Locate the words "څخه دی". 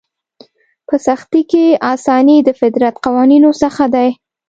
3.61-4.09